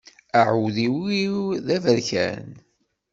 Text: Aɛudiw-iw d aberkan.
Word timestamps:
Aɛudiw-iw 0.39 1.37
d 1.65 1.67
aberkan. 1.75 2.49